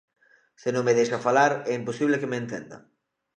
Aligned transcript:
Se 0.61 0.69
non 0.73 0.85
me 0.85 0.95
deixa 0.99 1.23
falar 1.27 1.51
é 1.69 1.73
imposible 1.81 2.19
que 2.21 2.31
me 2.31 2.37
entenda. 2.43 2.77